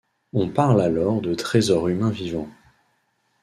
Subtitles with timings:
[0.33, 2.49] On parle alors de trésor humain vivant.